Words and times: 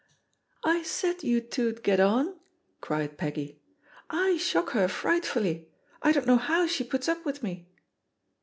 "I 0.63 0.81
said 0.81 1.23
you 1.23 1.41
two 1.41 1.71
'd 1.73 1.83
get 1.83 1.99
on,'' 1.99 2.35
cried 2.81 3.19
Peggy. 3.19 3.61
^Z 4.09 4.39
shock 4.39 4.71
her 4.71 4.87
frightfully. 4.87 5.69
I 6.01 6.11
don't 6.11 6.25
know 6.25 6.37
how 6.37 6.65
she 6.65 6.83
puts 6.83 7.07
up 7.07 7.23
with 7.23 7.43
me." 7.43 7.69